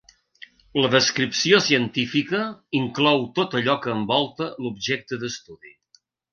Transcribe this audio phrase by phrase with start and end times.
[0.77, 2.41] La descripció científica
[2.81, 5.79] inclou tot allò que envolta l'objecte d'estudi.